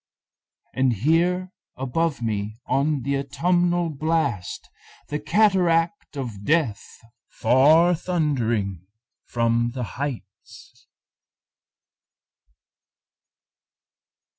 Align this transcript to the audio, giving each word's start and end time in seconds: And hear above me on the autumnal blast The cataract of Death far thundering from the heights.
And 0.73 0.93
hear 0.93 1.51
above 1.77 2.23
me 2.23 2.55
on 2.65 3.03
the 3.03 3.19
autumnal 3.19 3.91
blast 3.91 4.67
The 5.09 5.19
cataract 5.19 6.17
of 6.17 6.43
Death 6.43 6.81
far 7.29 7.93
thundering 7.93 8.87
from 9.27 9.73
the 9.75 9.83
heights. 10.01 10.87